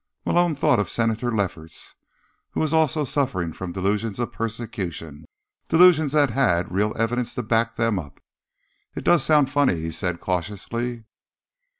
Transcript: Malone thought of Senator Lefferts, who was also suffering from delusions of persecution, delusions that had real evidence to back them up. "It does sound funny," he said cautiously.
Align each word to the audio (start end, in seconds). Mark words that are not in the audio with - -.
Malone 0.25 0.55
thought 0.55 0.79
of 0.79 0.89
Senator 0.89 1.31
Lefferts, 1.31 1.93
who 2.53 2.59
was 2.59 2.73
also 2.73 3.05
suffering 3.05 3.53
from 3.53 3.71
delusions 3.71 4.17
of 4.17 4.31
persecution, 4.31 5.27
delusions 5.67 6.13
that 6.13 6.31
had 6.31 6.71
real 6.71 6.91
evidence 6.97 7.35
to 7.35 7.43
back 7.43 7.75
them 7.75 7.99
up. 7.99 8.19
"It 8.95 9.03
does 9.03 9.23
sound 9.23 9.51
funny," 9.51 9.75
he 9.75 9.91
said 9.91 10.19
cautiously. 10.19 11.03